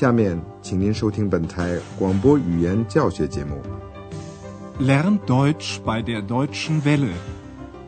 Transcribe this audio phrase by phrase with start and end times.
[0.00, 3.60] 下面，请您收听本台广播语言教学节目。
[4.78, 7.12] Lern Deutsch bei der Deutschen Welle.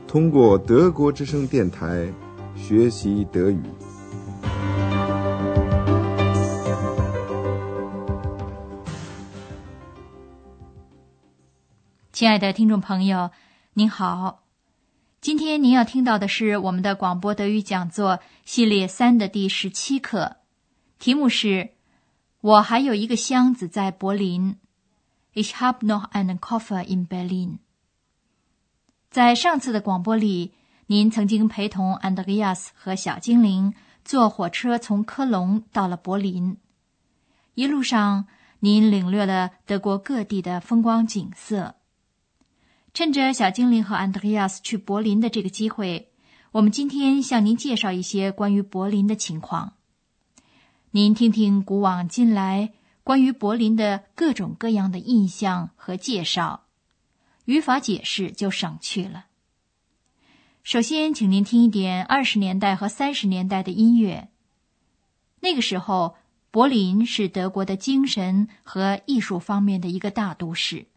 [0.07, 2.07] 通过德国之声电台
[2.55, 3.63] 学习德语。
[12.13, 13.31] 亲爱的听众朋友，
[13.73, 14.43] 您好，
[15.23, 20.37] 今天您要听到的是我们的广播德语讲座系列三的第十七课，
[20.99, 21.71] 题目是
[22.43, 24.57] “我还有一个箱子在柏林
[25.33, 27.59] Ich hab noch einen Koffer in Berlin。
[29.11, 30.53] 在上次的广播里，
[30.89, 33.75] 您曾经陪同安德烈亚斯和小精灵
[34.05, 36.57] 坐火车从科隆到了柏林，
[37.55, 38.27] 一路上
[38.59, 41.77] 您领略了德国各地的风光景色。
[42.93, 46.11] 趁着小精灵和安德烈亚斯去柏林的这个机会，
[46.51, 49.75] 我们今天向您介绍一些关于柏林的情况。
[50.95, 56.65] 您听听古往今来关于柏林的各种各样的印象和介绍，
[57.47, 59.25] 语法解释就省去了。
[60.63, 64.29] 首先，请您听一点二十年代和三十年代的音乐。
[65.41, 66.17] 那个时候，
[66.51, 70.89] 柏林是德国的精神和艺术方面的一个大都市。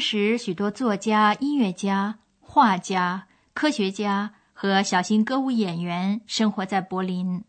[0.00, 7.44] 当时，许多作家、音乐家、画家、科学家和小型歌舞演员生活在柏林。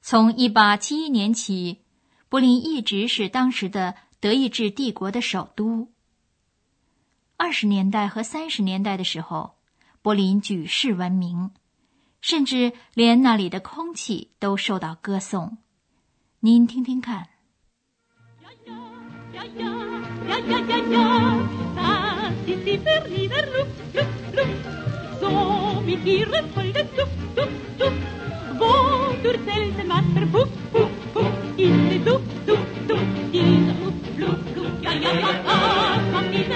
[0.00, 1.82] 从1871年起，
[2.30, 5.92] 柏林一直是当时的德意志帝国的首都。
[7.36, 9.56] 二十年代和三十年代的时候，
[10.00, 11.50] 柏林举世闻名，
[12.22, 15.58] 甚至连那里的空气都受到歌颂。
[16.40, 17.28] 您听听看。
[31.56, 34.80] in de doek, doek, doek, in de hoek, vloek, vloek.
[34.80, 36.46] Ja, ja, ja, ah, van die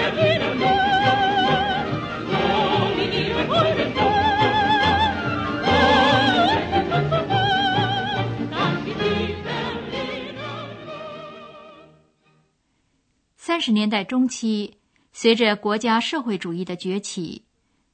[13.60, 14.78] 三十年代中期，
[15.12, 17.44] 随着国家社会主义的崛起，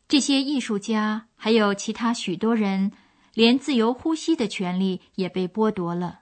[0.06, 2.92] 这些艺术家还有其他许多人，
[3.34, 6.20] 连自由呼吸的权利也被剥夺了。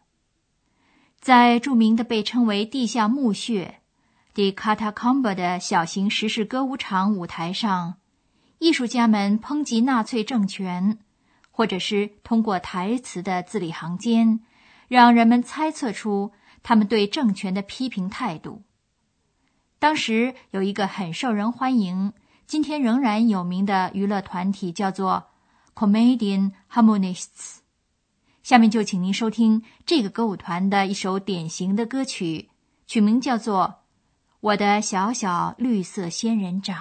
[1.21, 3.83] 在著名的被称为“地下墓穴
[4.35, 7.97] ”（Die Catacomb） 的小型时事歌舞场舞台上，
[8.61, 11.01] 艺术家们抨击纳粹政权，
[11.51, 14.41] 或者是通过台词的字里行间，
[14.89, 18.64] 让人们猜测出他们对政权的批评态度。
[19.85, 22.15] 当时有一个很受人欢迎、
[22.47, 25.25] 今天仍然有名的娱乐团体，叫做
[25.75, 27.59] Comedian Harmonists。
[28.43, 32.49] 下面就请您收听这个歌舞团的一首典型的歌曲，
[32.87, 33.67] 曲名叫做
[34.41, 36.75] 《我的小小绿色仙人掌》。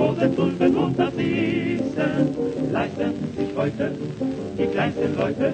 [0.00, 3.92] Von Rosen, Tulpen und Narzissen leisten sich heute
[4.58, 5.52] die kleinsten Leute.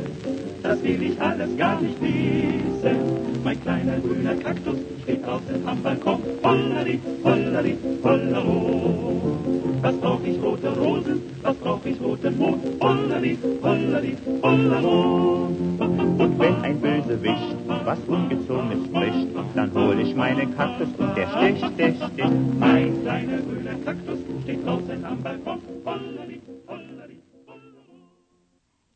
[0.63, 2.97] Das will ich alles gar nicht wissen.
[3.43, 6.21] Mein kleiner grüner Kaktus steht draußen am Balkon.
[6.45, 9.39] Hollari, hollari, hollero.
[9.83, 12.63] Was brauch ich rote Rosen, was brauch ich roten Mond?
[12.81, 15.49] Hollari, hollari, hollero.
[15.79, 20.91] Und wenn ein Bösewicht was one gets all misfished，that's one is my name campus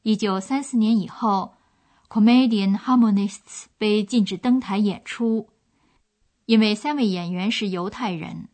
[0.03, 1.55] 一九三四年以后
[2.09, 5.51] ，Comedian Harmonists 被禁止登台演出，
[6.47, 8.49] 因为三位演员是犹太人。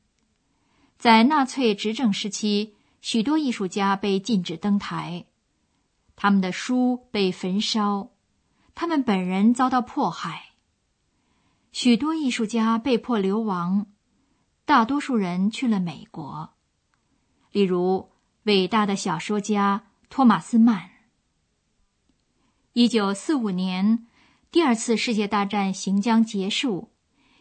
[0.98, 5.24] 在纳粹执政时期，许多艺术家被禁止登台，
[6.14, 8.10] 他们的书被焚烧，
[8.76, 10.50] 他们本人遭到迫害。
[11.72, 13.86] 许多艺术家被迫流亡，
[14.66, 16.50] 大多数人去了美国，
[17.50, 18.10] 例如
[18.42, 20.90] 伟大的小说家托马斯曼。
[22.74, 24.06] 一九四五年，
[24.50, 26.90] 第二次世界大战行将结束，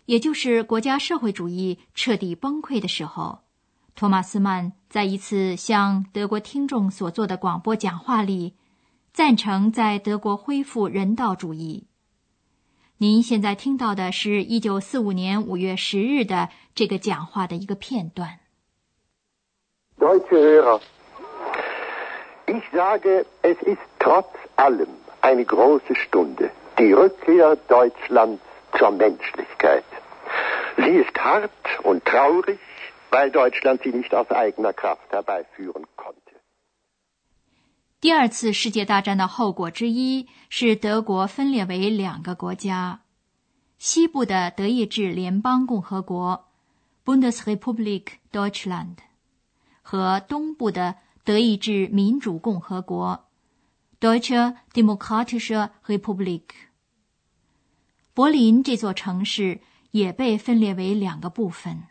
[0.05, 3.43] 也就是国家社会主义彻底崩溃的时候，
[3.93, 8.55] 托马斯曼在一次向德国听众所做的广播讲话里，
[9.15, 11.87] 赞成在德国恢复人道主义。
[12.97, 18.39] 您现在听到的是一九四五年五月十日的这个讲话的一个片段。
[19.97, 20.81] Deutsche Hörer,
[22.45, 24.89] ich sage, es ist trotz allem
[25.21, 28.41] eine große Stunde, die Rückkehr Deutschlands
[28.77, 29.85] zur Menschlichkeit.
[30.75, 31.51] Sie ist hart
[31.83, 32.59] und traurig,
[33.11, 35.94] weil Deutschland sie nicht aus eigener Kraft herbeiführen kann.
[38.01, 43.01] 第二次世界大战的后果之一是德国分裂为两个国家：
[43.79, 46.45] 西部的德意志联邦共和国
[47.03, 48.97] （Bundesrepublik Deutschland）
[49.81, 53.25] 和东部的德意志民主共和国
[53.99, 56.41] （Deutsche Demokratische Republik）。
[58.13, 59.61] 柏林这座城市
[59.91, 61.85] 也被分裂为两个部分，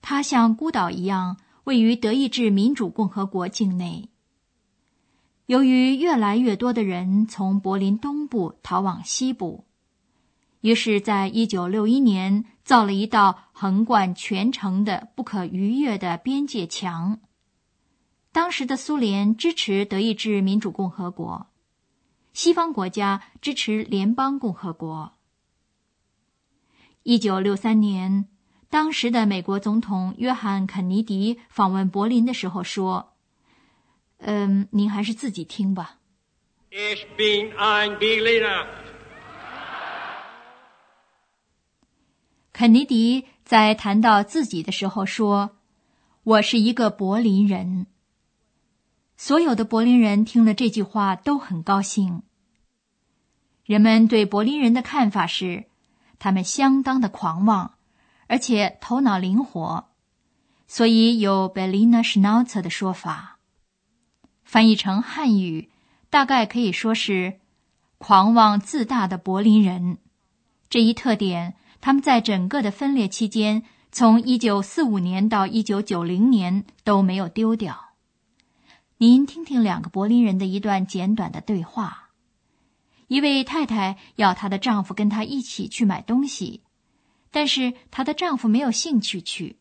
[0.00, 4.10] 它像孤岛一样位于德意志民主共和国境内。
[5.46, 9.66] 由于越来越多的人从柏林东部逃往西部，
[10.62, 17.20] 于是，在一九六一年造了一道横贯全城的不可逾越的边界墙。
[18.32, 21.48] 当时的苏联支持德意志民主共和国，
[22.32, 25.12] 西方国家支持联邦共和国。
[27.02, 28.28] 一九六三年，
[28.70, 33.12] 当时的美国总统约翰·肯尼迪访问柏林的时候说
[34.24, 35.98] ：“嗯，您还是自己听吧。”
[36.70, 38.66] Ich bin ein Berliner.
[42.52, 45.56] 肯尼迪在谈到自己的时候说
[46.24, 47.86] ：“我是一个柏林人。”
[49.16, 52.22] 所有的柏林人听了这句话都很高兴。
[53.64, 55.66] 人们对柏林人的看法是。
[56.16, 57.74] 他们相当的狂妄，
[58.28, 59.88] 而且头脑灵活，
[60.66, 63.33] 所以有 “Berliner Schnauzer” 的说法。
[64.54, 65.68] 翻译成汉语，
[66.10, 67.40] 大概可以说是
[67.98, 69.98] “狂妄自大的柏林人”。
[70.70, 77.94] 这一特点，他们在整个的分裂期间，从1945年到1990年都没有丢掉。
[78.98, 82.10] 您听听两个柏林人的一段简短的对话。
[83.08, 86.62] 一位太太要她的丈夫跟她一起去买东西，
[87.32, 89.56] 但是她的丈夫没有兴趣去。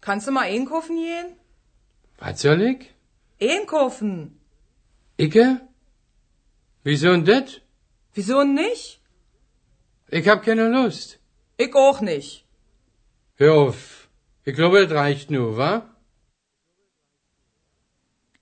[0.00, 1.34] Kannst du mal einkaufen gehen?
[2.18, 2.95] Was soll ich?
[3.40, 4.40] Einkaufen.
[5.16, 5.34] Ich?
[6.84, 7.60] Wieso denn das?
[8.14, 9.00] Wieso nicht?
[10.10, 11.18] Ich hab keine Lust.
[11.58, 12.44] Ich auch nicht.
[13.34, 14.08] Hör auf.
[14.44, 15.82] Ich glaube, das reicht nur, wa?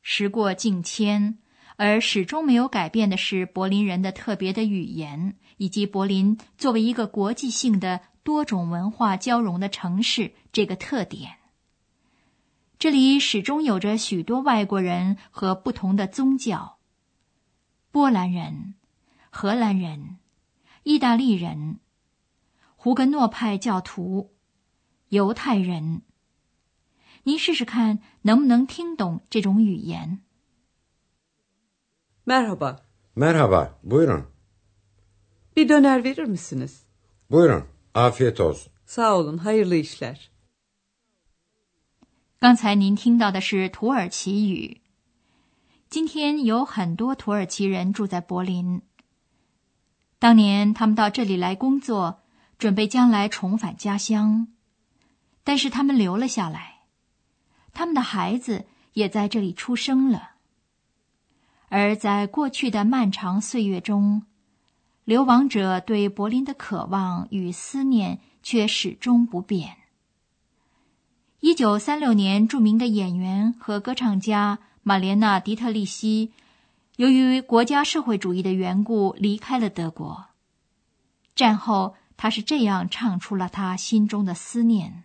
[0.02, 1.38] 时过境迁。
[1.76, 11.32] 而始终没有改变的是柏林人的特别的语言，以及柏林作为一个国际性的多种文化交融的城市这个特点。
[12.84, 16.76] 这里始终有着许多外国人和不同的宗教：
[17.90, 18.74] 波兰人、
[19.30, 20.18] 荷兰人、
[20.82, 21.78] 意大利人、
[22.76, 24.34] 胡格诺派教徒、
[25.08, 26.02] 犹太人。
[27.22, 30.20] 您试试看，能不能听懂这种语言
[32.26, 32.80] ？Merhaba.
[33.16, 34.26] Merhaba, buyurun.
[35.56, 36.84] Bir döner verir misiniz?
[37.30, 37.64] Buyurun,
[37.94, 38.72] afiyet olsun.
[38.84, 40.33] Sağ olun, hayırlı işler.
[42.38, 44.82] 刚才您听到的是土耳其语。
[45.88, 48.82] 今天有很多土耳其人住在柏林。
[50.18, 52.22] 当年他们到这里来工作，
[52.58, 54.48] 准备将来重返家乡，
[55.42, 56.80] 但是他们留了下来，
[57.72, 60.32] 他们的孩子也在这里出生了。
[61.68, 64.24] 而在过去的漫长岁月中，
[65.04, 69.76] 流亡者对柏林的渴望与思念却始终不变。
[71.46, 76.30] 一九三六年，著名的演员和歌唱家玛莲娜·迪特利希，
[76.96, 80.24] 由于国家社会主义的缘故离开了德国。
[81.36, 85.04] 战后，他是这样唱出了他心中的思念。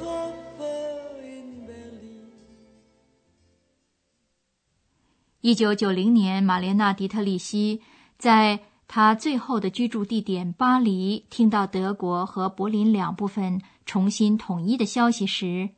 [5.41, 7.81] 一九九零年，玛莲娜·迪特里希
[8.19, 15.71] 在她最后的居住地点巴黎听到德国和柏林两部分重新统一的消息时，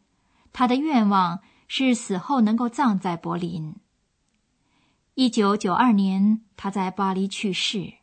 [0.51, 1.39] 她的愿望
[1.69, 3.75] 是死后能够葬在柏林。
[5.13, 7.93] 一九九二年，他在巴黎去世。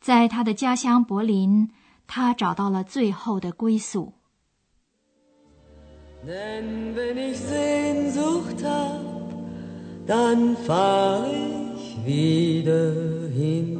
[0.00, 1.70] 在他的家乡柏林，
[2.06, 4.12] 他找到了最后的归宿。
[10.06, 12.92] Dann fahr ich wieder
[13.34, 13.78] hin.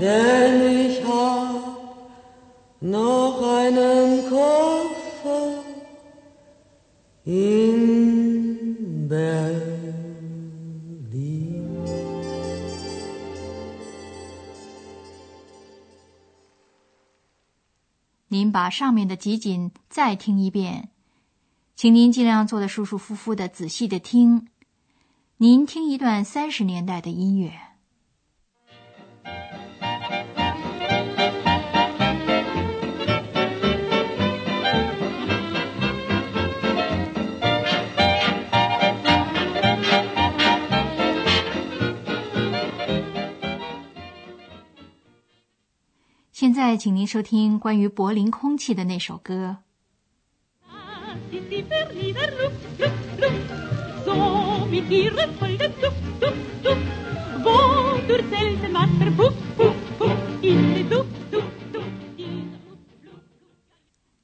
[0.00, 1.54] Denn ich hab
[2.80, 5.64] noch einen Koffer
[18.54, 20.90] 把上面的集锦再听一遍，
[21.74, 24.46] 请您尽量做的舒舒服服的，仔细的听。
[25.38, 27.73] 您听一段三十年代的音乐。
[46.66, 49.58] 在，请您收听关于柏林空气的那首歌。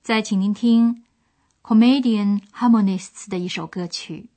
[0.02, 1.04] 再请您听
[1.62, 4.30] Comedian Harmonists 的一首歌曲。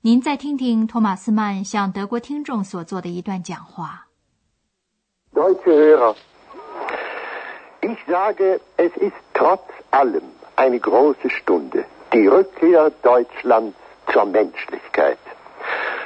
[0.00, 4.06] 您再听听托马斯曼向德国听众所做的一段讲话。
[5.34, 6.14] Deutsche Hörer,
[7.82, 10.22] ich sage, es ist trotz allem
[10.54, 13.76] eine große Stunde, die Rückkehr Deutschlands
[14.12, 15.18] zur Menschlichkeit.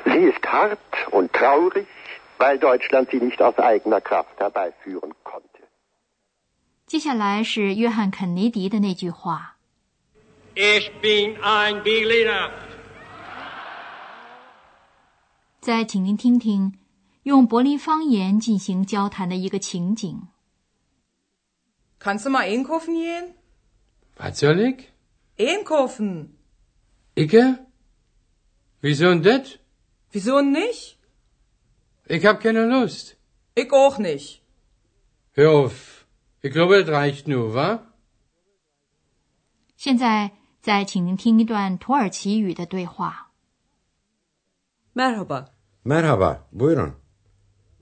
[0.04, 0.78] Sie ist hart
[1.12, 1.86] und traurig,
[2.38, 5.46] weil Deutschland sie nicht aus eigener Kraft herbeiführen konnte.
[6.86, 9.56] 接下来是约翰·肯尼迪的那句话。
[10.54, 12.50] Ich bin ein Berliner。
[15.60, 16.72] 再请您听听
[17.24, 20.28] 用柏林方言进行交谈的一个情景。
[22.00, 23.34] Kannst du mal einkaufen gehen?
[24.16, 24.88] Was soll ich?
[25.38, 26.38] Einkaufen.
[27.14, 27.32] Ich?
[28.80, 29.58] Wieso denn das?
[30.10, 30.93] Wieso nicht?
[32.08, 33.16] Ich hab keine Lust.
[33.54, 34.42] Ich auch nicht.
[35.32, 36.06] Hör auf.
[36.42, 37.86] Ich glaube, das reicht nur, wa?
[39.76, 43.32] 现在，再请您听一段土耳其语的对话。
[44.94, 45.46] Merhaba.
[45.84, 46.94] Merhaba, buyurun.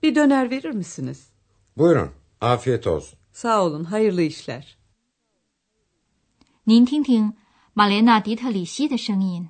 [0.01, 1.29] Bir döner verir misiniz?
[1.77, 3.19] Buyurun, afiyet olsun.
[3.31, 4.77] Sağ olun, hayırlı işler.
[6.63, 7.33] 您听听
[7.73, 9.49] 玛莲娜·迪特里希的声音。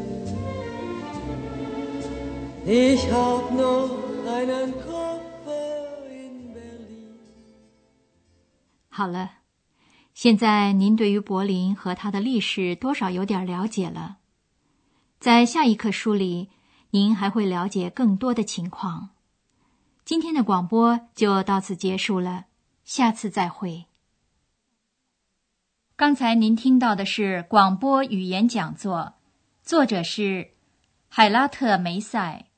[2.63, 3.89] Ich hab noch
[4.27, 7.17] einen Koffer in Berlin.
[8.87, 9.31] 好了，
[10.13, 14.19] 现在您对于柏林和它的历史多少有点了解了。
[15.19, 16.49] 在下一课书里，
[16.91, 19.09] 您还会了解更多的情况。
[20.05, 22.45] 今天的广播就到此结束了，
[22.83, 23.85] 下次再会。
[25.95, 29.15] 刚才您听到的是广播语言讲座，
[29.63, 30.51] 作者是
[31.07, 32.49] 海拉特梅塞。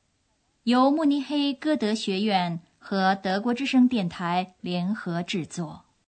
[0.63, 5.84] 由慕尼黑歌德学院和德国之声电台联合制作。